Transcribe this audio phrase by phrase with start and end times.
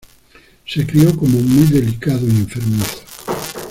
[0.65, 3.03] Se crió como muy delicado y enfermizo.